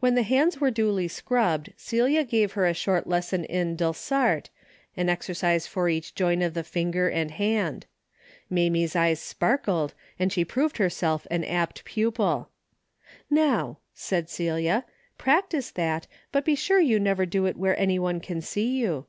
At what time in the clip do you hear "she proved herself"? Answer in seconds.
10.32-11.26